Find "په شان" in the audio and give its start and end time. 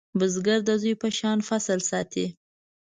1.01-1.37